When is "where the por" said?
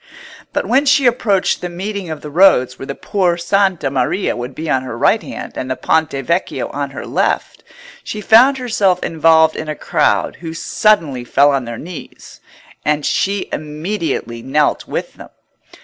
2.79-3.37